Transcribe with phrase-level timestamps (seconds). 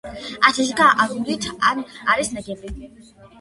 [0.47, 1.45] ათეშგა აგურით
[2.15, 2.75] არის ნაგები.